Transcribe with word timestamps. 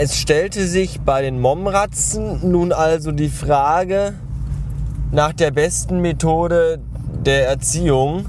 Es 0.00 0.16
stellte 0.16 0.64
sich 0.68 1.00
bei 1.00 1.22
den 1.22 1.40
Momratzen 1.40 2.52
nun 2.52 2.72
also 2.72 3.10
die 3.10 3.28
Frage 3.28 4.14
nach 5.10 5.32
der 5.32 5.50
besten 5.50 5.98
Methode 5.98 6.78
der 7.26 7.48
Erziehung 7.48 8.26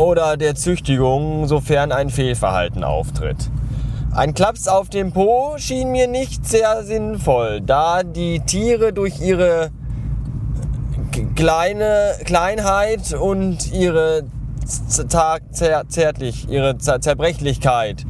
oder 0.00 0.38
der 0.38 0.54
Züchtigung, 0.54 1.46
sofern 1.46 1.92
ein 1.92 2.08
Fehlverhalten 2.08 2.84
auftritt. 2.84 3.50
Ein 4.12 4.32
Klaps 4.32 4.66
auf 4.66 4.88
dem 4.88 5.12
Po 5.12 5.56
schien 5.58 5.92
mir 5.92 6.08
nicht 6.08 6.48
sehr 6.48 6.84
sinnvoll, 6.84 7.60
da 7.60 8.02
die 8.02 8.40
Tiere 8.40 8.94
durch 8.94 9.20
ihre 9.20 9.70
kleine 11.36 12.14
Kleinheit 12.24 13.12
und 13.12 13.70
ihre 13.74 14.22
zärtlich, 14.64 16.48
ihre 16.48 16.78
Zerbrechlichkeit 16.78 18.06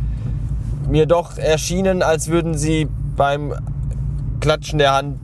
mir 0.90 1.06
doch 1.06 1.38
erschienen, 1.38 2.02
als 2.02 2.28
würden 2.28 2.56
sie 2.56 2.88
beim 3.16 3.54
Klatschen 4.40 4.78
der 4.78 4.92
Hand 4.94 5.18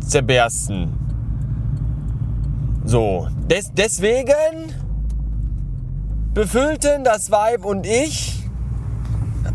zerbersten. 0.00 0.92
So, 2.84 3.28
des, 3.48 3.72
deswegen 3.72 4.72
befüllten 6.34 7.04
das 7.04 7.30
Weib 7.30 7.64
und 7.64 7.86
ich 7.86 8.42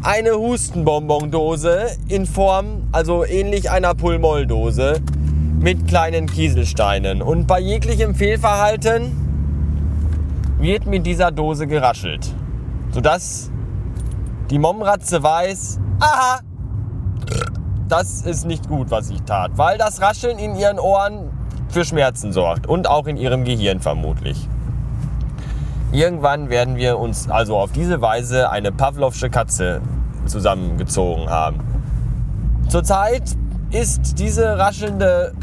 eine 0.02 0.36
Hustenbonbondose 0.36 1.88
in 2.08 2.26
Form, 2.26 2.88
also 2.92 3.26
ähnlich 3.26 3.70
einer 3.70 3.96
Pulmolldose 3.96 5.02
mit 5.60 5.88
kleinen 5.88 6.26
Kieselsteinen. 6.26 7.22
Und 7.22 7.48
bei 7.48 7.60
jeglichem 7.60 8.16
Fehlverhalten 8.16 9.12
wird 10.60 10.86
mit 10.86 11.06
dieser 11.06 11.32
Dose 11.32 11.68
geraschelt, 11.68 12.34
sodass 12.92 13.49
die 14.50 14.60
Momratze 14.60 15.22
weiß, 15.22 15.80
aha, 16.00 16.40
das 17.88 18.22
ist 18.22 18.46
nicht 18.46 18.68
gut, 18.68 18.90
was 18.90 19.10
ich 19.10 19.22
tat, 19.24 19.52
weil 19.56 19.78
das 19.78 20.02
Rascheln 20.02 20.40
in 20.40 20.56
ihren 20.56 20.80
Ohren 20.80 21.30
für 21.70 21.86
Schmerzen 21.86 22.32
sorgt 22.34 22.68
und 22.68 22.88
auch 22.88 23.08
in 23.08 23.18
ihrem 23.18 23.44
Gehirn 23.44 23.80
vermutlich. 23.80 24.48
Irgendwann 25.92 26.50
werden 26.50 26.76
wir 26.76 27.00
uns 27.00 27.30
also 27.30 27.58
auf 27.58 27.72
diese 27.72 28.02
Weise 28.02 28.50
eine 28.50 28.72
Pavlovsche 28.72 29.30
Katze 29.30 29.82
zusammengezogen 30.26 31.30
haben. 31.30 31.60
Zurzeit 32.70 33.24
ist 33.72 34.20
diese 34.20 34.58
raschelnde 34.58 35.34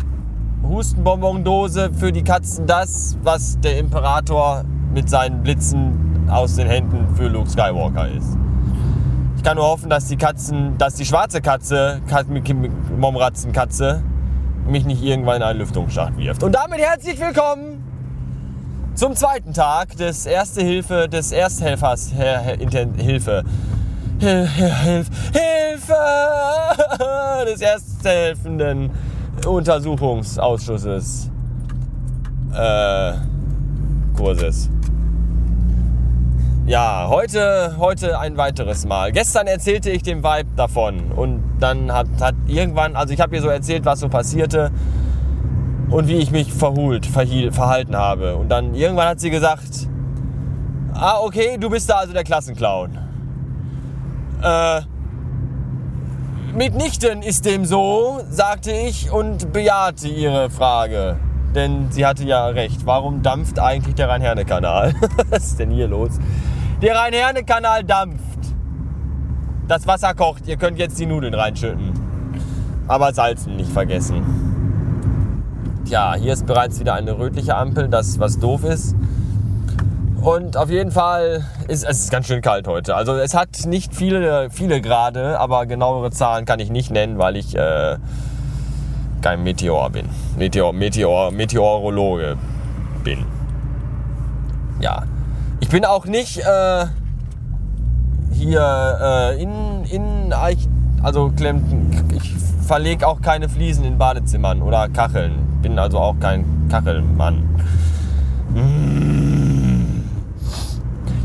Hustenbonbondose 0.63 1.91
für 1.93 2.13
die 2.13 2.23
Katzen 2.23 2.67
das, 2.67 3.17
was 3.23 3.59
der 3.61 3.79
Imperator 3.79 4.65
mit 4.93 5.09
seinen 5.09 5.43
Blitzen 5.43 6.29
aus 6.29 6.57
den 6.57 6.69
Händen 6.69 7.15
für 7.15 7.29
Luke 7.29 7.49
Skywalker 7.49 8.09
ist. 8.09 8.37
Ich 9.47 9.49
kann 9.49 9.59
nur 9.59 9.69
hoffen, 9.69 9.89
dass 9.89 10.09
die 10.09 10.17
Katzen, 10.17 10.77
dass 10.77 10.95
die 10.95 11.05
schwarze 11.05 11.41
Katze, 11.41 12.01
Momratzenkatze, 12.99 14.03
mich 14.67 14.85
nicht 14.85 15.05
irgendwann 15.05 15.37
in 15.37 15.43
einen 15.45 15.61
Lüftungsschacht 15.61 16.19
wirft. 16.19 16.43
Und 16.43 16.51
damit 16.51 16.81
herzlich 16.81 17.21
willkommen 17.21 17.81
zum 18.97 19.15
zweiten 19.15 19.55
Tag 19.55 19.97
des 19.99 20.27
Erste 20.27 20.63
Hilfe, 20.63 21.09
des 21.09 21.31
Ersthelfers, 21.31 22.11
Hilfe, 22.11 22.95
Hilfe, 22.97 23.45
Hilfe 24.19 25.05
des 27.47 27.61
Ersthelfenden 27.61 28.91
Untersuchungsausschusses 29.47 31.31
äh, 32.53 33.13
Kurses. 34.17 34.71
Ja, 36.67 37.07
heute, 37.09 37.77
heute 37.79 38.19
ein 38.19 38.37
weiteres 38.37 38.87
Mal. 38.87 39.13
Gestern 39.13 39.47
erzählte 39.47 39.89
ich 39.89 40.03
dem 40.03 40.25
Vibe 40.25 40.51
davon 40.57 41.13
und 41.13 41.41
dann 41.61 41.93
hat, 41.93 42.09
hat 42.21 42.35
irgendwann, 42.49 42.97
also 42.97 43.15
ich 43.15 43.21
habe 43.21 43.37
ihr 43.37 43.41
so 43.41 43.47
erzählt, 43.47 43.85
was 43.85 44.01
so 44.01 44.09
passierte 44.09 44.73
und 45.91 46.09
wie 46.09 46.17
ich 46.17 46.33
mich 46.33 46.53
verhult, 46.53 47.07
verhiel, 47.07 47.53
verhalten 47.53 47.95
habe. 47.95 48.35
Und 48.35 48.49
dann 48.49 48.75
irgendwann 48.75 49.07
hat 49.07 49.21
sie 49.21 49.31
gesagt, 49.31 49.87
ah 50.93 51.21
okay, 51.21 51.57
du 51.57 51.71
bist 51.71 51.89
da 51.89 51.99
also 51.99 52.13
der 52.13 52.25
Klassenclown. 52.25 52.99
Äh, 54.43 54.81
mitnichten 56.53 57.23
ist 57.23 57.45
dem 57.45 57.65
so, 57.65 58.23
sagte 58.29 58.73
ich 58.73 59.13
und 59.13 59.53
bejahte 59.53 60.09
ihre 60.09 60.51
Frage. 60.51 61.21
Denn 61.55 61.93
sie 61.93 62.05
hatte 62.05 62.25
ja 62.25 62.49
recht. 62.49 62.85
Warum 62.85 63.23
dampft 63.23 63.61
eigentlich 63.61 63.95
der 63.95 64.09
Rhein-Herne-Kanal? 64.09 64.95
Was 65.31 65.45
ist 65.45 65.61
denn 65.61 65.71
hier 65.71 65.87
los? 65.87 66.19
Der 66.83 66.95
Rhein-Herne-Kanal 66.95 67.85
dampft. 67.85 68.21
Das 69.67 69.87
Wasser 69.87 70.13
kocht. 70.15 70.47
Ihr 70.47 70.59
könnt 70.59 70.79
jetzt 70.79 70.99
die 70.99 71.07
Nudeln 71.07 71.33
reinschütten. 71.33 71.93
Aber 72.87 73.15
salzen 73.15 73.57
nicht 73.57 73.71
vergessen. 73.73 74.23
Tja, 75.87 76.15
hier 76.17 76.35
ist 76.35 76.47
bereits 76.47 76.79
wieder 76.79 76.95
eine 76.95 77.19
rötliche 77.19 77.57
Ampel, 77.57 77.89
das 77.89 78.19
was 78.19 78.39
doof 78.39 78.65
ist. 78.65 78.95
Und 80.21 80.57
auf 80.57 80.69
jeden 80.69 80.91
Fall 80.91 81.45
ist 81.69 81.85
es 81.85 82.01
ist 82.01 82.11
ganz 82.11 82.27
schön 82.27 82.43
kalt 82.43 82.67
heute. 82.67 82.95
Also 82.95 83.15
es 83.17 83.35
hat 83.35 83.65
nicht 83.67 83.95
viele, 83.95 84.51
viele 84.51 84.81
Grade, 84.81 85.39
aber 85.39 85.67
genauere 85.67 86.11
Zahlen 86.11 86.45
kann 86.45 86.59
ich 86.59 86.71
nicht 86.71 86.91
nennen, 86.91 87.17
weil 87.17 87.37
ich 87.37 87.57
äh, 87.57 87.97
kein 89.23 89.43
Meteor 89.45 89.91
bin. 89.91 90.09
Meteor, 90.37 90.73
Meteor, 90.73 91.31
Meteorologe 91.31 92.37
bin. 93.03 93.25
Ja. 94.81 95.05
Ich 95.67 95.73
bin 95.73 95.85
auch 95.85 96.05
nicht 96.05 96.39
äh, 96.39 96.87
hier 98.33 98.99
äh, 99.03 99.43
in, 99.43 99.85
in 99.87 100.33
also 101.03 101.33
ich 102.15 102.35
verlege 102.65 103.09
auch 103.09 103.21
keine 103.21 103.49
Fliesen 103.49 103.85
in 103.85 103.99
Badezimmern 103.99 104.63
oder 104.63 104.89
Kacheln 104.89 105.59
bin 105.63 105.77
also 105.77 105.99
auch 105.99 106.15
kein 106.21 106.69
Kachelmann. 106.71 107.49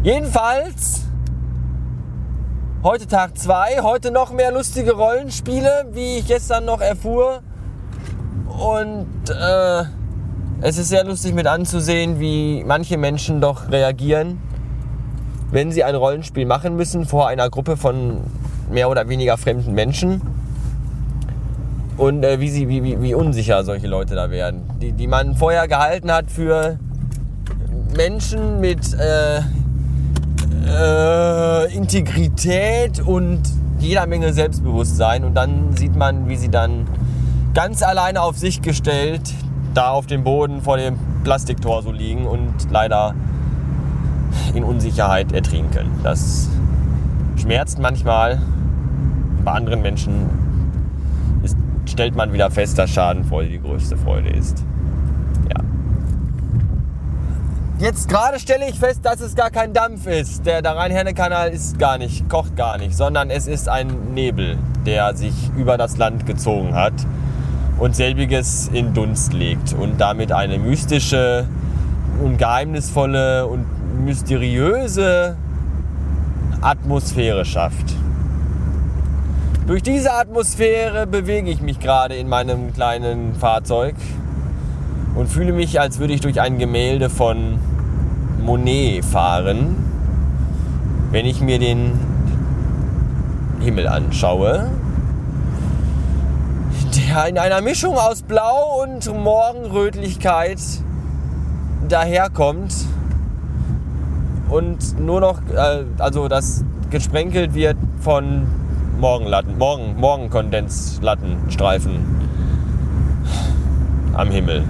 Jedenfalls, 0.01 1.03
heute 2.81 3.05
Tag 3.05 3.37
2, 3.37 3.83
heute 3.83 4.09
noch 4.09 4.31
mehr 4.31 4.51
lustige 4.51 4.93
Rollenspiele, 4.93 5.89
wie 5.91 6.17
ich 6.17 6.27
gestern 6.27 6.65
noch 6.65 6.81
erfuhr. 6.81 7.41
Und 8.47 9.29
äh, 9.29 9.83
es 10.61 10.77
ist 10.77 10.89
sehr 10.89 11.03
lustig 11.03 11.33
mit 11.33 11.47
anzusehen, 11.47 12.19
wie 12.19 12.63
manche 12.63 12.97
Menschen 12.97 13.41
doch 13.41 13.69
reagieren, 13.71 14.39
wenn 15.51 15.71
sie 15.71 15.83
ein 15.83 15.95
Rollenspiel 15.95 16.45
machen 16.45 16.75
müssen 16.75 17.05
vor 17.05 17.27
einer 17.27 17.49
Gruppe 17.49 17.77
von 17.77 18.21
mehr 18.69 18.89
oder 18.89 19.09
weniger 19.09 19.37
fremden 19.37 19.73
Menschen 19.73 20.21
und 21.97 22.23
äh, 22.23 22.39
wie, 22.39 22.49
sie, 22.49 22.69
wie, 22.69 22.83
wie, 22.83 23.01
wie 23.01 23.13
unsicher 23.15 23.63
solche 23.63 23.87
Leute 23.87 24.13
da 24.13 24.29
werden. 24.29 24.61
Die, 24.79 24.91
die 24.91 25.07
man 25.07 25.35
vorher 25.35 25.67
gehalten 25.67 26.11
hat 26.11 26.29
für 26.29 26.77
Menschen 27.97 28.59
mit 28.61 28.93
äh, 28.93 29.39
äh, 30.67 31.73
Integrität 31.75 32.99
und 33.01 33.41
jeder 33.79 34.05
Menge 34.05 34.31
Selbstbewusstsein. 34.31 35.25
Und 35.25 35.33
dann 35.33 35.75
sieht 35.75 35.95
man, 35.95 36.29
wie 36.29 36.37
sie 36.37 36.49
dann 36.49 36.87
ganz 37.53 37.81
alleine 37.81 38.21
auf 38.21 38.37
sich 38.37 38.61
gestellt 38.61 39.33
da 39.73 39.89
auf 39.91 40.05
dem 40.05 40.23
Boden 40.23 40.61
vor 40.61 40.77
dem 40.77 40.97
Plastiktor 41.23 41.81
so 41.81 41.91
liegen 41.91 42.25
und 42.25 42.53
leider 42.69 43.13
in 44.53 44.63
Unsicherheit 44.63 45.31
ertrinken. 45.31 45.91
Das 46.03 46.49
schmerzt 47.39 47.79
manchmal. 47.79 48.41
Bei 49.43 49.51
anderen 49.53 49.81
Menschen 49.81 50.29
stellt 51.85 52.15
man 52.15 52.31
wieder 52.33 52.51
fest, 52.51 52.77
dass 52.77 52.89
Schadenfreude 52.91 53.49
die 53.49 53.61
größte 53.61 53.97
Freude 53.97 54.29
ist. 54.29 54.63
Ja. 55.49 55.63
Jetzt 57.79 58.07
gerade 58.07 58.39
stelle 58.39 58.69
ich 58.69 58.79
fest, 58.79 58.99
dass 59.03 59.19
es 59.19 59.35
gar 59.35 59.49
kein 59.49 59.73
Dampf 59.73 60.05
ist. 60.05 60.45
Der, 60.45 60.61
der 60.61 60.75
Rhein-Herne-Kanal 60.75 61.49
ist 61.49 61.79
gar 61.79 61.97
nicht, 61.97 62.29
kocht 62.29 62.55
gar 62.55 62.77
nicht, 62.77 62.95
sondern 62.95 63.29
es 63.29 63.47
ist 63.47 63.67
ein 63.67 64.13
Nebel, 64.13 64.57
der 64.85 65.15
sich 65.15 65.33
über 65.57 65.77
das 65.77 65.97
Land 65.97 66.25
gezogen 66.25 66.75
hat 66.75 66.93
und 67.81 67.95
selbiges 67.95 68.69
in 68.71 68.93
Dunst 68.93 69.33
legt 69.33 69.73
und 69.73 69.99
damit 69.99 70.31
eine 70.31 70.59
mystische 70.59 71.47
und 72.23 72.37
geheimnisvolle 72.37 73.47
und 73.47 73.65
mysteriöse 74.05 75.35
Atmosphäre 76.61 77.43
schafft. 77.43 77.95
Durch 79.65 79.81
diese 79.81 80.13
Atmosphäre 80.13 81.07
bewege 81.07 81.49
ich 81.49 81.61
mich 81.61 81.79
gerade 81.79 82.13
in 82.13 82.29
meinem 82.29 82.71
kleinen 82.71 83.33
Fahrzeug 83.33 83.95
und 85.15 85.27
fühle 85.27 85.51
mich, 85.51 85.79
als 85.79 85.97
würde 85.97 86.13
ich 86.13 86.21
durch 86.21 86.39
ein 86.39 86.59
Gemälde 86.59 87.09
von 87.09 87.57
Monet 88.43 89.03
fahren, 89.03 89.75
wenn 91.09 91.25
ich 91.25 91.41
mir 91.41 91.57
den 91.57 91.93
Himmel 93.59 93.87
anschaue, 93.87 94.69
der 97.11 97.27
in 97.27 97.37
einer 97.37 97.61
Mischung 97.61 97.97
aus 97.97 98.21
Blau 98.21 98.83
und 98.83 99.05
Morgenrötlichkeit 99.13 100.61
daherkommt 101.89 102.73
und 104.49 104.97
nur 104.99 105.19
noch, 105.19 105.41
äh, 105.53 105.83
also 105.97 106.29
das 106.29 106.63
gesprenkelt 106.89 107.53
wird 107.53 107.75
von 107.99 108.47
Morgenlatten, 108.99 109.57
Morgen, 109.57 109.97
Morgenkondenslattenstreifen 109.97 111.99
am 114.13 114.31
Himmel. 114.31 114.63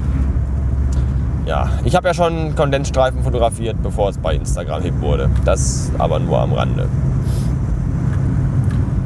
Ja, 1.46 1.70
ich 1.84 1.96
habe 1.96 2.08
ja 2.08 2.16
schon 2.16 2.56
Kondensstreifen 2.56 3.24
fotografiert, 3.24 3.76
bevor 3.84 4.10
es 4.10 4.18
bei 4.18 4.34
Instagram 4.34 4.82
hip 4.82 5.00
wurde. 5.02 5.30
Das 5.46 5.92
aber 5.98 6.18
nur 6.20 6.40
am 6.40 6.54
Rande. 6.54 6.88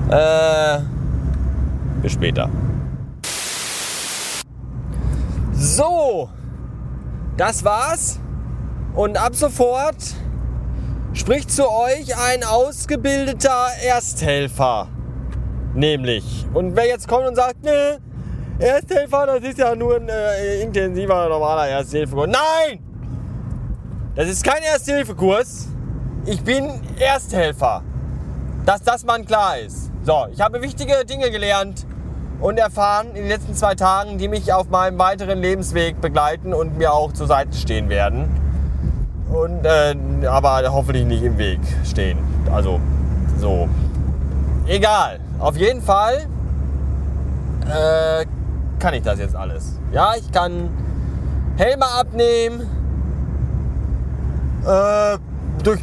Äh, 0.10 0.80
bis 2.02 2.14
später. 2.14 2.50
So, 5.66 6.30
das 7.38 7.66
war's. 7.66 8.20
Und 8.94 9.18
ab 9.18 9.36
sofort 9.36 9.96
spricht 11.14 11.50
zu 11.50 11.68
euch 11.68 12.16
ein 12.16 12.44
ausgebildeter 12.44 13.70
Ersthelfer. 13.84 14.90
Nämlich. 15.74 16.46
Und 16.54 16.76
wer 16.76 16.86
jetzt 16.86 17.08
kommt 17.08 17.28
und 17.28 17.36
sagt, 17.36 17.64
ne, 17.64 17.98
Ersthelfer, 18.60 19.26
das 19.26 19.44
ist 19.44 19.58
ja 19.58 19.76
nur 19.76 19.96
ein 19.96 20.08
äh, 20.08 20.62
intensiver, 20.62 21.28
normaler 21.28 21.68
Ersthilfekurs. 21.68 22.30
Nein! 22.30 22.80
Das 24.14 24.30
ist 24.30 24.44
kein 24.44 24.62
Ersthilfekurs. 24.62 25.70
Ich 26.28 26.44
bin 26.44 26.80
Ersthelfer. 27.00 27.82
Dass 28.68 28.84
das 28.84 29.04
mal 29.04 29.24
klar 29.24 29.58
ist. 29.58 29.92
So, 30.04 30.28
ich 30.32 30.40
habe 30.40 30.62
wichtige 30.62 31.04
Dinge 31.06 31.32
gelernt 31.32 31.88
und 32.40 32.58
erfahren 32.58 33.08
in 33.10 33.16
den 33.16 33.28
letzten 33.28 33.54
zwei 33.54 33.76
Tagen, 33.76 34.18
die 34.18 34.28
mich 34.28 34.52
auf 34.54 34.70
meinem 34.70 35.00
weiteren 35.00 35.40
Lebensweg 35.40 36.02
begleiten 36.02 36.54
und 36.54 36.78
mir 36.78 36.94
auch 36.94 37.14
zur 37.14 37.28
Seite 37.28 37.54
stehen 37.54 37.90
werden. 37.90 38.30
Und, 39.30 39.66
äh, 39.66 39.96
aber 40.28 40.62
hoffentlich 40.72 41.06
nicht 41.06 41.24
im 41.24 41.38
Weg 41.38 41.60
stehen. 41.84 42.18
Also, 42.54 42.80
so. 43.40 43.68
Egal. 44.68 45.20
Auf 45.40 45.58
jeden 45.58 45.82
Fall 45.82 46.28
äh, 47.66 48.26
kann 48.80 48.94
ich 48.94 49.04
das 49.04 49.20
jetzt 49.20 49.36
alles. 49.36 49.80
Ja, 49.92 50.14
ich 50.16 50.32
kann 50.32 50.70
Helme 51.58 51.86
abnehmen, 51.86 52.62
äh, 54.66 55.18
durch 55.64 55.82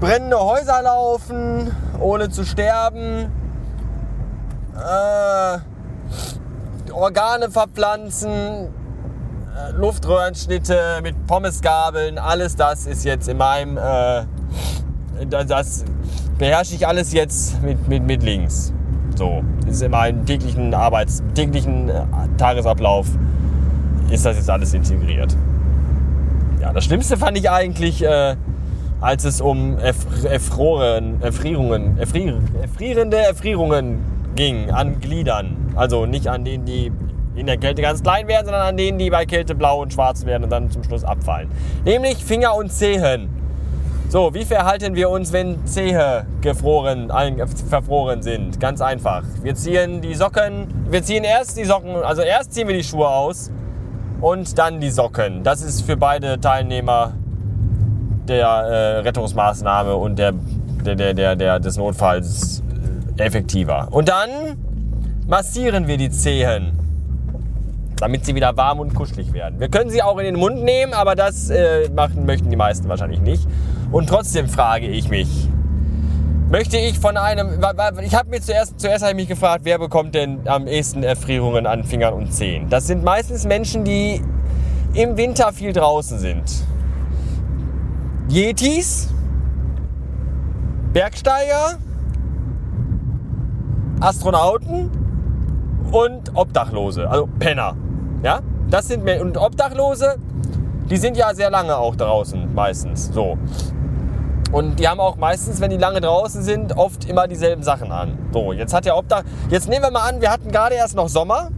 brennende 0.00 0.38
Häuser 0.38 0.82
laufen, 0.82 1.70
ohne 2.00 2.28
zu 2.28 2.44
sterben, 2.44 3.30
äh, 4.74 5.58
Organe 6.92 7.50
verpflanzen, 7.50 8.30
äh, 8.30 9.72
Luftröhrenschnitte 9.76 11.00
mit 11.02 11.26
Pommesgabeln, 11.26 12.18
alles 12.18 12.56
das 12.56 12.86
ist 12.86 13.04
jetzt 13.04 13.28
in 13.28 13.38
meinem, 13.38 13.76
äh, 13.76 14.24
das 15.26 15.84
beherrsche 16.38 16.74
ich 16.74 16.86
alles 16.86 17.12
jetzt 17.12 17.62
mit, 17.62 17.88
mit, 17.88 18.04
mit 18.04 18.22
links. 18.22 18.72
So, 19.14 19.42
ist 19.66 19.82
in 19.82 19.90
meinem 19.90 20.24
täglichen 20.24 20.74
Arbeits-, 20.74 21.22
täglichen 21.34 21.88
äh, 21.88 22.04
Tagesablauf 22.38 23.06
ist 24.10 24.26
das 24.26 24.36
jetzt 24.36 24.50
alles 24.50 24.74
integriert. 24.74 25.36
Ja, 26.60 26.72
das 26.72 26.84
Schlimmste 26.84 27.16
fand 27.16 27.38
ich 27.38 27.50
eigentlich, 27.50 28.04
äh, 28.04 28.36
als 29.00 29.24
es 29.24 29.40
um 29.40 29.78
Erfroren, 29.78 31.20
Erfrierungen, 31.22 31.98
Erfrier, 31.98 32.40
erfrierende 32.60 33.16
Erfrierungen 33.16 33.98
ging 34.34 34.70
an 34.70 35.00
Gliedern. 35.00 35.56
Also 35.74 36.06
nicht 36.06 36.28
an 36.28 36.44
denen, 36.44 36.64
die 36.64 36.92
in 37.34 37.46
der 37.46 37.56
Kälte 37.56 37.82
ganz 37.82 38.02
klein 38.02 38.28
werden, 38.28 38.46
sondern 38.46 38.62
an 38.62 38.76
denen, 38.76 38.98
die 38.98 39.10
bei 39.10 39.24
Kälte 39.24 39.54
blau 39.54 39.82
und 39.82 39.92
schwarz 39.92 40.26
werden 40.26 40.44
und 40.44 40.50
dann 40.50 40.70
zum 40.70 40.84
Schluss 40.84 41.04
abfallen. 41.04 41.48
Nämlich 41.84 42.22
Finger 42.24 42.54
und 42.54 42.70
Zehen. 42.70 43.28
So, 44.08 44.34
wie 44.34 44.44
verhalten 44.44 44.94
wir 44.94 45.08
uns, 45.08 45.32
wenn 45.32 45.64
Zehe 45.64 46.26
gefroren, 46.42 47.10
verfroren 47.70 48.20
sind? 48.20 48.60
Ganz 48.60 48.82
einfach. 48.82 49.22
Wir 49.42 49.54
ziehen 49.54 50.02
die 50.02 50.14
Socken, 50.14 50.66
wir 50.90 51.02
ziehen 51.02 51.24
erst 51.24 51.56
die 51.56 51.64
Socken, 51.64 51.96
also 51.96 52.20
erst 52.20 52.52
ziehen 52.52 52.68
wir 52.68 52.76
die 52.76 52.84
Schuhe 52.84 53.08
aus 53.08 53.50
und 54.20 54.58
dann 54.58 54.80
die 54.80 54.90
Socken. 54.90 55.42
Das 55.42 55.62
ist 55.62 55.82
für 55.82 55.96
beide 55.96 56.38
Teilnehmer 56.38 57.14
der 58.28 58.46
äh, 58.46 58.98
Rettungsmaßnahme 58.98 59.96
und 59.96 60.18
der, 60.18 60.32
der, 60.84 60.94
der, 60.94 61.14
der, 61.14 61.34
der, 61.34 61.58
des 61.58 61.78
Notfalls 61.78 62.62
effektiver. 63.16 63.88
Und 63.90 64.08
dann 64.08 64.30
massieren 65.26 65.86
wir 65.86 65.96
die 65.96 66.10
Zehen 66.10 66.78
damit 68.02 68.26
sie 68.26 68.34
wieder 68.34 68.56
warm 68.56 68.80
und 68.80 68.94
kuschelig 68.94 69.32
werden. 69.32 69.60
Wir 69.60 69.68
können 69.68 69.88
sie 69.88 70.02
auch 70.02 70.18
in 70.18 70.24
den 70.24 70.34
Mund 70.34 70.64
nehmen, 70.64 70.92
aber 70.92 71.14
das 71.14 71.50
äh, 71.50 71.88
machen 71.94 72.26
möchten 72.26 72.50
die 72.50 72.56
meisten 72.56 72.88
wahrscheinlich 72.88 73.20
nicht. 73.20 73.46
Und 73.92 74.08
trotzdem 74.08 74.48
frage 74.48 74.88
ich 74.88 75.08
mich, 75.08 75.28
möchte 76.50 76.78
ich 76.78 76.98
von 76.98 77.16
einem, 77.16 77.60
ich 78.02 78.14
habe 78.16 78.28
mir 78.28 78.40
zuerst, 78.40 78.80
zuerst 78.80 79.04
habe 79.04 79.12
ich 79.12 79.16
mich 79.16 79.28
gefragt, 79.28 79.60
wer 79.62 79.78
bekommt 79.78 80.16
denn 80.16 80.40
am 80.48 80.66
ehesten 80.66 81.04
Erfrierungen 81.04 81.64
an 81.64 81.84
Fingern 81.84 82.14
und 82.14 82.34
Zehen? 82.34 82.68
Das 82.68 82.88
sind 82.88 83.04
meistens 83.04 83.44
Menschen, 83.44 83.84
die 83.84 84.20
im 84.94 85.16
Winter 85.16 85.52
viel 85.52 85.72
draußen 85.72 86.18
sind. 86.18 86.42
Yetis, 88.28 89.10
Bergsteiger, 90.92 91.78
Astronauten 94.02 94.90
und 95.92 96.34
Obdachlose, 96.34 97.08
also 97.08 97.28
Penner. 97.38 97.76
Ja, 98.24 98.40
das 98.68 98.88
sind 98.88 99.08
und 99.08 99.36
Obdachlose, 99.36 100.16
die 100.90 100.96
sind 100.96 101.16
ja 101.16 101.32
sehr 101.34 101.50
lange 101.50 101.76
auch 101.76 101.94
draußen 101.94 102.52
meistens. 102.52 103.10
So. 103.12 103.38
Und 104.50 104.80
die 104.80 104.88
haben 104.88 104.98
auch 104.98 105.16
meistens, 105.16 105.60
wenn 105.60 105.70
die 105.70 105.76
lange 105.76 106.00
draußen 106.00 106.42
sind, 106.42 106.76
oft 106.76 107.08
immer 107.08 107.28
dieselben 107.28 107.62
Sachen 107.62 107.92
an. 107.92 108.18
So, 108.32 108.52
jetzt 108.52 108.74
hat 108.74 108.84
der 108.84 108.96
Obdach. 108.96 109.22
Jetzt 109.50 109.68
nehmen 109.68 109.84
wir 109.84 109.90
mal 109.92 110.08
an, 110.08 110.20
wir 110.20 110.30
hatten 110.30 110.50
gerade 110.50 110.74
erst 110.74 110.96
noch 110.96 111.08
Sommer, 111.08 111.50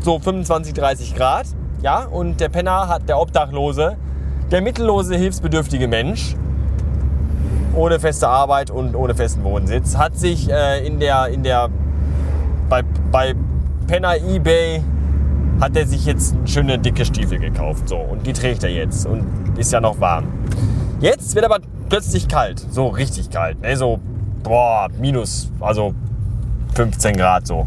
so 0.00 0.18
25, 0.18 0.74
30 0.74 1.14
Grad. 1.14 1.46
Ja, 1.82 2.04
und 2.04 2.40
der 2.40 2.48
Penner 2.48 2.88
hat 2.88 3.08
der 3.08 3.18
Obdachlose, 3.20 3.96
der 4.50 4.60
mittellose, 4.60 5.14
hilfsbedürftige 5.14 5.86
Mensch, 5.86 6.34
ohne 7.74 8.00
feste 8.00 8.28
Arbeit 8.28 8.70
und 8.70 8.96
ohne 8.96 9.14
festen 9.14 9.44
Wohnsitz, 9.44 9.96
hat 9.96 10.18
sich 10.18 10.50
äh, 10.50 10.84
in 10.86 11.00
der, 11.00 11.28
in 11.28 11.42
der, 11.42 11.70
bei, 12.72 12.82
bei 13.10 13.34
Penner 13.86 14.16
eBay 14.16 14.82
hat 15.60 15.76
er 15.76 15.86
sich 15.86 16.06
jetzt 16.06 16.34
schöne 16.46 16.78
dicke 16.78 17.04
Stiefel 17.04 17.38
gekauft. 17.38 17.86
So, 17.86 17.96
und 17.98 18.26
die 18.26 18.32
trägt 18.32 18.64
er 18.64 18.70
jetzt 18.70 19.04
und 19.04 19.26
ist 19.58 19.72
ja 19.72 19.80
noch 19.82 20.00
warm. 20.00 20.24
Jetzt 20.98 21.34
wird 21.34 21.44
aber 21.44 21.58
plötzlich 21.90 22.28
kalt, 22.28 22.60
so 22.70 22.86
richtig 22.86 23.28
kalt. 23.28 23.60
Ne? 23.60 23.76
So, 23.76 24.00
boah, 24.42 24.88
minus, 24.98 25.52
also 25.60 25.92
15 26.74 27.14
Grad 27.18 27.46
so. 27.46 27.66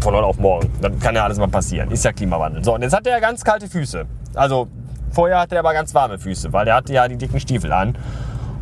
Von 0.00 0.14
heute 0.14 0.26
auf 0.26 0.38
morgen. 0.38 0.68
Dann 0.80 0.98
kann 0.98 1.14
ja 1.14 1.22
alles 1.22 1.38
mal 1.38 1.46
passieren. 1.46 1.92
Ist 1.92 2.04
ja 2.04 2.12
Klimawandel. 2.12 2.64
So, 2.64 2.74
und 2.74 2.82
jetzt 2.82 2.92
hat 2.92 3.06
er 3.06 3.12
ja 3.12 3.20
ganz 3.20 3.44
kalte 3.44 3.68
Füße. 3.68 4.04
Also, 4.34 4.66
vorher 5.12 5.38
hatte 5.38 5.54
er 5.54 5.60
aber 5.60 5.74
ganz 5.74 5.94
warme 5.94 6.18
Füße, 6.18 6.52
weil 6.52 6.66
er 6.66 6.74
hatte 6.74 6.92
ja 6.92 7.06
die 7.06 7.16
dicken 7.16 7.38
Stiefel 7.38 7.72
an. 7.72 7.96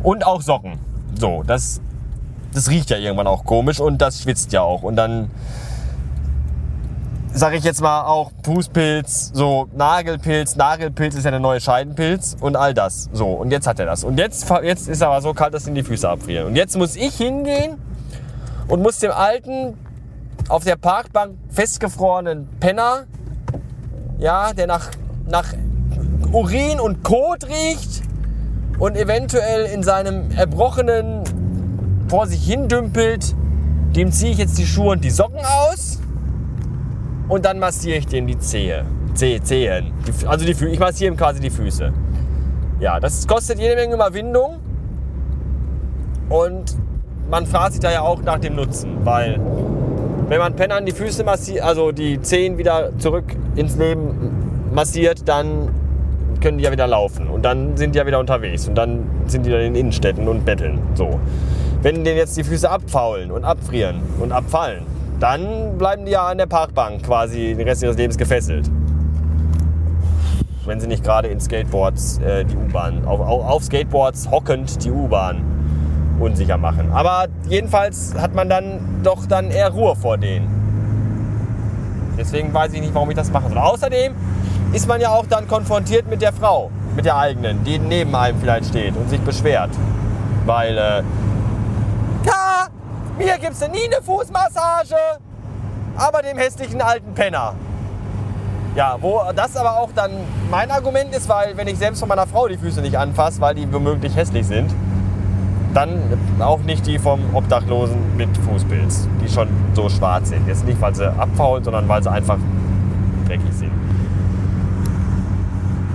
Und 0.03 0.23
auch 0.23 0.41
Socken. 0.41 0.73
So, 1.19 1.41
das, 1.41 1.81
das 2.53 2.69
riecht 2.69 2.89
ja 2.89 2.97
irgendwann 2.97 3.27
auch 3.27 3.45
komisch 3.45 3.79
und 3.79 4.01
das 4.01 4.21
schwitzt 4.21 4.53
ja 4.53 4.61
auch. 4.61 4.83
Und 4.83 4.95
dann 4.95 5.29
sage 7.33 7.57
ich 7.57 7.63
jetzt 7.63 7.81
mal 7.81 8.03
auch 8.05 8.31
Fußpilz, 8.43 9.31
so 9.33 9.67
Nagelpilz. 9.75 10.55
Nagelpilz 10.55 11.15
ist 11.15 11.25
ja 11.25 11.31
der 11.31 11.39
neue 11.39 11.59
Scheidenpilz 11.59 12.37
und 12.39 12.55
all 12.55 12.73
das. 12.73 13.09
So, 13.11 13.27
und 13.29 13.51
jetzt 13.51 13.65
hat 13.65 13.79
er 13.79 13.87
das. 13.87 14.03
Und 14.03 14.19
jetzt, 14.19 14.47
jetzt 14.61 14.87
ist 14.87 15.01
aber 15.01 15.21
so 15.21 15.33
kalt, 15.33 15.53
dass 15.53 15.67
ihm 15.67 15.73
die 15.73 15.83
Füße 15.83 16.07
abfrieren. 16.07 16.47
Und 16.47 16.55
jetzt 16.55 16.77
muss 16.77 16.95
ich 16.95 17.15
hingehen 17.15 17.77
und 18.67 18.81
muss 18.81 18.99
dem 18.99 19.11
alten, 19.11 19.77
auf 20.49 20.63
der 20.63 20.75
Parkbank 20.75 21.37
festgefrorenen 21.49 22.47
Penner, 22.59 23.05
ja, 24.19 24.53
der 24.53 24.67
nach, 24.67 24.91
nach 25.27 25.53
Urin 26.31 26.79
und 26.79 27.03
Kot 27.03 27.45
riecht 27.45 28.03
und 28.77 28.95
eventuell 28.95 29.65
in 29.65 29.83
seinem 29.83 30.31
Erbrochenen 30.31 31.23
vor 32.13 32.27
sich 32.27 32.45
hin 32.45 32.67
dümpelt, 32.67 33.33
dem 33.95 34.11
ziehe 34.11 34.33
ich 34.33 34.37
jetzt 34.37 34.59
die 34.59 34.67
Schuhe 34.67 34.91
und 34.91 35.03
die 35.03 35.09
Socken 35.09 35.39
aus 35.43 35.99
und 37.27 37.43
dann 37.43 37.57
massiere 37.57 37.97
ich 37.97 38.05
dem 38.05 38.27
die 38.27 38.37
Zehe. 38.37 38.85
Zehe 39.15 39.41
Zehen. 39.41 39.91
Also 40.27 40.45
die, 40.45 40.51
ich 40.51 40.79
massiere 40.79 41.11
ihm 41.11 41.17
quasi 41.17 41.39
die 41.39 41.49
Füße. 41.49 41.91
Ja, 42.79 42.99
das 42.99 43.25
kostet 43.25 43.57
jede 43.57 43.75
Menge 43.75 43.95
Überwindung. 43.95 44.59
Und 46.29 46.77
man 47.31 47.47
fragt 47.47 47.71
sich 47.71 47.81
da 47.81 47.91
ja 47.91 48.01
auch 48.01 48.21
nach 48.21 48.37
dem 48.37 48.57
Nutzen, 48.57 49.03
weil 49.03 49.39
wenn 50.29 50.37
man 50.37 50.55
Pennern 50.55 50.85
die 50.85 50.91
Füße 50.91 51.23
massiert, 51.23 51.63
also 51.63 51.91
die 51.91 52.21
Zehen 52.21 52.59
wieder 52.59 52.95
zurück 52.99 53.25
ins 53.55 53.75
Leben 53.75 54.69
massiert, 54.71 55.27
dann 55.27 55.69
können 56.41 56.59
die 56.59 56.65
ja 56.65 56.71
wieder 56.71 56.85
laufen 56.85 57.27
und 57.27 57.43
dann 57.43 57.75
sind 57.75 57.95
die 57.95 57.97
ja 57.97 58.05
wieder 58.05 58.19
unterwegs 58.19 58.67
und 58.67 58.75
dann 58.75 59.03
sind 59.25 59.47
die 59.47 59.49
dann 59.49 59.61
in 59.61 59.73
Innenstädten 59.73 60.27
und 60.27 60.45
betteln. 60.45 60.79
So. 60.93 61.19
Wenn 61.83 62.05
denen 62.05 62.15
jetzt 62.15 62.37
die 62.37 62.45
Füße 62.45 62.69
abfaulen 62.69 63.29
und 63.29 63.43
abfrieren 63.43 64.01
und 64.21 64.31
abfallen, 64.31 64.85
dann 65.19 65.77
bleiben 65.77 66.05
die 66.05 66.11
ja 66.11 66.25
an 66.27 66.37
der 66.37 66.45
Parkbank 66.45 67.03
quasi 67.03 67.55
den 67.57 67.67
Rest 67.67 67.83
ihres 67.83 67.97
Lebens 67.97 68.17
gefesselt. 68.17 68.71
Wenn 70.65 70.79
sie 70.79 70.87
nicht 70.87 71.03
gerade 71.03 71.27
in 71.27 71.41
Skateboards 71.41 72.19
äh, 72.19 72.45
die 72.45 72.55
U-Bahn, 72.55 73.05
auf, 73.05 73.19
auf, 73.19 73.65
Skateboards 73.65 74.31
hockend 74.31 74.81
die 74.85 74.91
U-Bahn 74.91 75.41
unsicher 76.21 76.57
machen. 76.57 76.89
Aber 76.93 77.25
jedenfalls 77.49 78.13
hat 78.17 78.33
man 78.33 78.47
dann 78.47 79.01
doch 79.03 79.25
dann 79.25 79.51
eher 79.51 79.71
Ruhe 79.71 79.97
vor 79.97 80.17
denen. 80.17 80.47
Deswegen 82.17 82.53
weiß 82.53 82.71
ich 82.71 82.79
nicht, 82.79 82.93
warum 82.93 83.09
ich 83.09 83.17
das 83.17 83.29
machen 83.29 83.49
soll. 83.49 83.57
Außerdem 83.57 84.13
ist 84.71 84.87
man 84.87 85.01
ja 85.01 85.09
auch 85.09 85.25
dann 85.25 85.49
konfrontiert 85.49 86.09
mit 86.09 86.21
der 86.21 86.31
Frau, 86.31 86.71
mit 86.95 87.03
der 87.03 87.17
eigenen, 87.17 87.61
die 87.65 87.77
neben 87.77 88.15
einem 88.15 88.39
vielleicht 88.39 88.67
steht 88.67 88.95
und 88.95 89.09
sich 89.09 89.19
beschwert. 89.19 89.71
Weil, 90.45 90.77
äh, 90.77 91.03
mir 93.17 93.37
gibt's 93.37 93.61
nie 93.61 93.85
eine 93.85 94.01
Fußmassage, 94.03 94.95
aber 95.97 96.21
dem 96.21 96.37
hässlichen 96.37 96.81
alten 96.81 97.13
Penner. 97.13 97.55
Ja, 98.75 98.97
wo 98.99 99.21
das 99.35 99.55
aber 99.55 99.77
auch 99.77 99.91
dann 99.93 100.11
mein 100.49 100.71
Argument 100.71 101.13
ist, 101.15 101.29
weil 101.29 101.55
wenn 101.55 101.67
ich 101.67 101.77
selbst 101.77 101.99
von 101.99 102.09
meiner 102.09 102.25
Frau 102.25 102.47
die 102.47 102.57
Füße 102.57 102.81
nicht 102.81 102.97
anfasse, 102.97 103.39
weil 103.39 103.53
die 103.53 103.71
womöglich 103.71 104.15
hässlich 104.15 104.47
sind, 104.47 104.73
dann 105.75 105.99
auch 106.39 106.59
nicht 106.59 106.85
die 106.87 106.97
vom 106.97 107.19
Obdachlosen 107.35 108.15
mit 108.17 108.29
Fußpilz, 108.37 109.07
die 109.23 109.29
schon 109.29 109.47
so 109.73 109.89
schwarz 109.89 110.29
sind. 110.29 110.47
Jetzt 110.47 110.65
nicht, 110.65 110.79
weil 110.81 110.95
sie 110.95 111.07
abfaulen, 111.07 111.63
sondern 111.63 111.87
weil 111.87 112.01
sie 112.01 112.11
einfach 112.11 112.37
dreckig 113.27 113.53
sind. 113.53 113.71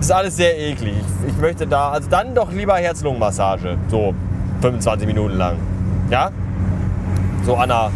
Ist 0.00 0.12
alles 0.12 0.36
sehr 0.36 0.56
eklig. 0.56 1.02
Ich 1.26 1.36
möchte 1.36 1.66
da, 1.66 1.90
also 1.90 2.08
dann 2.08 2.34
doch 2.34 2.52
lieber 2.52 2.76
Herz-Lungen-Massage. 2.76 3.76
So 3.88 4.14
25 4.60 5.06
Minuten 5.06 5.36
lang. 5.36 5.56
Ja? 6.10 6.30
So 7.48 7.56
an, 7.56 7.70
einer, 7.70 7.90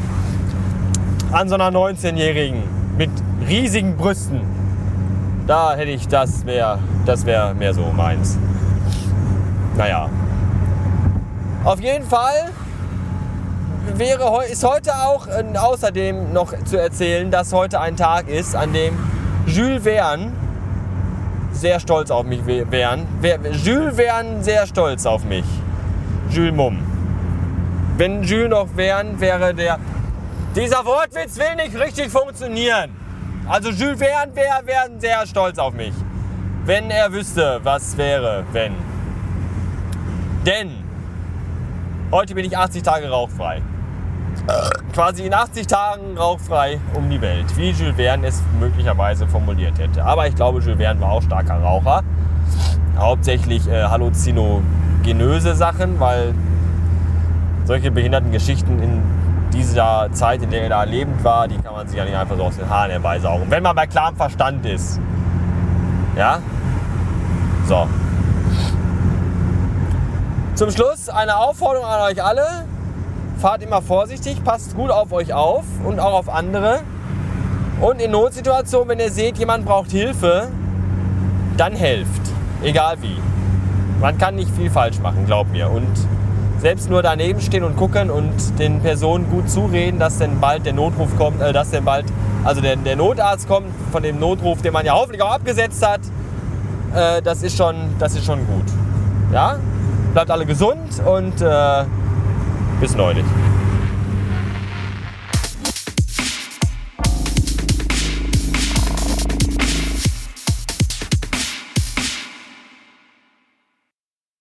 an 1.30 1.47
so 1.47 1.56
einer 1.56 1.68
19-Jährigen 1.68 2.62
mit 2.97 3.11
riesigen 3.47 3.99
Brüsten. 3.99 4.40
Da 5.47 5.75
hätte 5.75 5.90
ich, 5.90 6.09
das 6.09 6.47
wäre 6.47 6.78
das 7.04 7.26
wär 7.26 7.52
mehr 7.52 7.75
so 7.75 7.82
meins. 7.94 8.38
Naja. 9.76 10.09
Auf 11.64 11.80
jeden 11.80 12.06
Fall 12.06 12.49
wäre, 13.94 14.47
ist 14.50 14.64
heute 14.64 14.90
auch 14.94 15.26
äh, 15.26 15.44
außerdem 15.54 16.32
noch 16.32 16.54
zu 16.64 16.80
erzählen, 16.80 17.30
dass 17.30 17.52
heute 17.52 17.78
ein 17.78 17.99
Tag 17.99 18.28
ist, 18.28 18.56
an 18.56 18.73
dem 18.73 18.99
Jules 19.44 19.82
Verne 19.82 20.32
sehr 21.52 21.78
stolz 21.78 22.11
auf 22.11 22.25
mich 22.25 22.47
wären. 22.47 23.06
Jules 23.62 23.99
wären 23.99 24.42
sehr 24.42 24.66
stolz 24.66 25.04
auf 25.04 25.26
mich. 25.26 25.44
Jules 26.30 26.54
Mumm. 26.54 26.92
Wenn 27.97 28.23
Jules 28.23 28.49
noch 28.49 28.69
wären, 28.75 29.21
wäre 29.21 29.55
der. 29.55 29.79
Dieser 30.57 30.85
Wortwitz 30.85 31.37
will 31.37 31.57
nicht 31.57 31.79
richtig 31.79 32.11
funktionieren. 32.11 32.91
Also 33.47 33.71
Jules 33.71 33.99
Verne 33.99 34.35
wäre 34.35 34.67
wär 34.67 34.89
sehr 34.99 35.27
stolz 35.27 35.59
auf 35.59 35.75
mich. 35.75 35.93
Wenn 36.65 36.91
er 36.91 37.13
wüsste, 37.13 37.61
was 37.63 37.97
wäre, 37.97 38.45
wenn. 38.53 38.73
Denn 40.47 40.71
heute 42.11 42.35
bin 42.35 42.45
ich 42.45 42.57
80 42.57 42.83
Tage 42.83 43.11
rauchfrei. 43.11 43.63
Quasi 44.95 45.25
in 45.27 45.35
80 45.35 45.67
Tagen 45.67 46.17
rauchfrei 46.17 46.81
um 46.95 47.11
die 47.11 47.21
Welt, 47.21 47.57
wie 47.57 47.71
Jules 47.71 47.97
Verne 47.97 48.29
es 48.29 48.43
möglicherweise 48.59 49.27
formuliert 49.27 49.79
hätte. 49.79 50.03
Aber 50.05 50.27
ich 50.27 50.35
glaube, 50.35 50.61
Jules 50.61 50.79
Verne 50.79 51.01
war 51.01 51.13
auch 51.13 51.23
starker 51.23 51.61
Raucher. 51.61 52.03
Hauptsächlich 52.97 53.69
äh, 53.69 53.85
halluzinogenöse 53.85 55.55
Sachen, 55.55 56.01
weil 56.01 56.35
solche 57.64 57.90
behinderten 57.90 58.33
Geschichten 58.33 58.83
in 58.83 59.02
dieser 59.52 60.09
Zeit, 60.12 60.42
in 60.42 60.50
der 60.50 60.62
er 60.62 60.69
da 60.71 60.83
lebend 60.85 61.23
war, 61.25 61.47
die 61.47 61.57
kann 61.57 61.75
man 61.75 61.87
sich 61.87 61.97
ja 61.97 62.04
nicht 62.04 62.16
einfach 62.16 62.37
so 62.37 62.45
aus 62.45 62.57
den 62.57 62.69
Haaren 62.69 62.90
herbeisaugen. 62.90 63.50
Wenn 63.50 63.62
man 63.62 63.76
bei 63.76 63.87
klarem 63.87 64.16
Verstand 64.16 64.64
ist. 64.66 64.99
Ja? 66.16 66.38
So. 67.66 67.87
Zum 70.54 70.71
Schluss 70.71 71.09
eine 71.09 71.37
Aufforderung 71.37 71.87
an 71.87 72.00
euch 72.11 72.23
alle. 72.23 72.47
Fahrt 73.38 73.62
immer 73.62 73.83
vorsichtig, 73.83 74.45
passt 74.45 74.76
gut 74.76 74.90
auf 74.90 75.12
euch 75.12 75.33
auf 75.33 75.64
und 75.85 75.99
auch 75.99 76.14
auf 76.14 76.28
andere. 76.28 76.81
Und 77.81 78.00
in 78.00 78.12
Notsituationen, 78.12 78.88
wenn 78.90 79.00
ihr 79.00 79.11
seht, 79.11 79.38
jemand 79.38 79.64
braucht 79.64 79.90
Hilfe, 79.90 80.49
dann 81.57 81.75
helft. 81.75 82.23
Egal 82.62 82.97
wie. 83.00 83.16
Man 84.00 84.19
kann 84.19 84.37
nicht 84.37 84.50
viel 84.54 84.71
falsch 84.71 85.00
machen, 85.00 85.26
glaubt 85.26 85.50
mir. 85.50 85.69
Und 85.69 85.88
selbst 86.62 86.88
nur 86.88 87.02
daneben 87.02 87.40
stehen 87.40 87.64
und 87.64 87.76
gucken 87.76 88.09
und 88.09 88.33
den 88.61 88.81
Personen 88.81 89.28
gut 89.28 89.50
zureden, 89.50 89.99
dass 89.99 90.19
denn 90.19 90.38
bald 90.38 90.64
der 90.64 90.73
Notruf 90.73 91.11
kommt, 91.19 91.42
äh, 91.42 91.52
dass 91.52 91.71
denn 91.71 91.85
bald, 91.85 92.04
also 92.45 92.61
der, 92.61 92.76
der, 92.76 92.95
Notarzt 92.95 93.49
kommt 93.49 93.66
von 93.90 94.04
dem 94.04 94.21
Notruf, 94.21 94.62
den 94.62 94.73
man 94.73 94.87
ja 94.87 94.95
hoffentlich 94.95 95.21
auch 95.23 95.33
abgesetzt 95.33 95.85
hat, 95.85 96.00
äh, 96.95 97.21
das, 97.21 97.42
ist 97.42 97.57
schon, 97.57 97.75
das 97.99 98.14
ist 98.14 98.25
schon 98.25 98.47
gut. 98.47 98.64
Ja? 99.33 99.59
Bleibt 100.12 100.31
alle 100.31 100.47
gesund 100.47 101.02
und 101.04 101.42
äh, 101.42 101.85
bis 102.81 102.95
neulich. 102.95 103.25